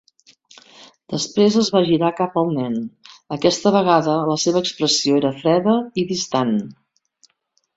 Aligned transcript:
Després 1.13 1.57
es 1.63 1.67
va 1.75 1.81
girar 1.89 2.09
cap 2.21 2.39
al 2.43 2.49
nen: 2.55 2.79
aquesta 3.37 3.75
vegada 3.77 4.17
la 4.31 4.39
seva 4.45 4.65
expressió 4.65 5.21
era 5.21 5.33
freda 5.45 5.77
i 6.05 6.11
distant. 6.15 6.53